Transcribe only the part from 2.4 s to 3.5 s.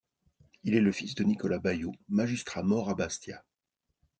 mort à Bastia.